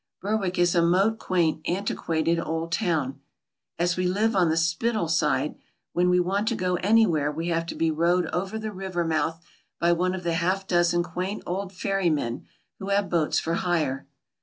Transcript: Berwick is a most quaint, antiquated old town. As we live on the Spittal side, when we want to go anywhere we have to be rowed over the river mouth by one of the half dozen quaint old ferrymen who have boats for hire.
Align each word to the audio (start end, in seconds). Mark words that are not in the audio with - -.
Berwick 0.19 0.57
is 0.57 0.73
a 0.73 0.81
most 0.81 1.19
quaint, 1.19 1.61
antiquated 1.69 2.39
old 2.39 2.71
town. 2.71 3.19
As 3.77 3.97
we 3.97 4.07
live 4.07 4.35
on 4.35 4.49
the 4.49 4.57
Spittal 4.57 5.07
side, 5.07 5.53
when 5.93 6.09
we 6.09 6.19
want 6.19 6.47
to 6.47 6.55
go 6.55 6.73
anywhere 6.77 7.31
we 7.31 7.49
have 7.49 7.67
to 7.67 7.75
be 7.75 7.91
rowed 7.91 8.25
over 8.33 8.57
the 8.57 8.71
river 8.71 9.05
mouth 9.05 9.39
by 9.79 9.91
one 9.91 10.15
of 10.15 10.23
the 10.23 10.33
half 10.33 10.65
dozen 10.65 11.03
quaint 11.03 11.43
old 11.45 11.71
ferrymen 11.71 12.47
who 12.79 12.89
have 12.89 13.11
boats 13.11 13.37
for 13.37 13.53
hire. 13.53 14.07